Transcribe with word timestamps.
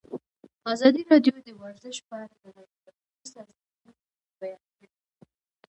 ازادي 0.73 1.01
راډیو 1.09 1.35
د 1.47 1.49
ورزش 1.61 1.97
په 2.07 2.13
اړه 2.23 2.35
د 2.41 2.45
غیر 2.55 2.69
دولتي 2.83 3.27
سازمانونو 3.35 3.95
رول 4.05 4.33
بیان 4.41 4.61
کړی. 4.75 4.89